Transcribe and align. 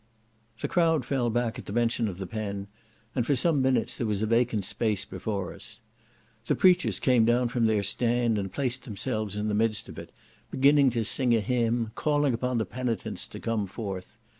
The 0.61 0.67
crowd 0.67 1.05
fell 1.05 1.29
back 1.29 1.59
at 1.59 1.67
the 1.67 1.71
mention 1.73 2.07
of 2.07 2.17
the 2.17 2.25
pen, 2.25 2.65
and 3.13 3.23
for 3.23 3.35
some 3.35 3.61
minutes 3.61 3.95
there 3.95 4.07
was 4.07 4.23
a 4.23 4.25
vacant 4.25 4.65
space 4.65 5.05
before 5.05 5.53
us. 5.53 5.79
The 6.47 6.55
preachers 6.55 6.99
came 6.99 7.23
down 7.23 7.49
from 7.49 7.67
their 7.67 7.83
stand 7.83 8.39
and 8.39 8.51
placed 8.51 8.85
themselves 8.85 9.37
in 9.37 9.47
the 9.47 9.53
midst 9.53 9.89
of 9.89 9.99
it, 9.99 10.11
beginning 10.49 10.89
to 10.97 11.03
sing 11.05 11.35
a 11.35 11.39
hymn, 11.39 11.91
calling 11.93 12.33
upon 12.33 12.57
the 12.57 12.65
penitents 12.65 13.27
to 13.27 13.39
come 13.39 13.67
forth. 13.67 14.17